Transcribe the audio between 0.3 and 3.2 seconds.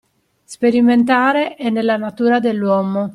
Sperimentare è nella natura dell’uomo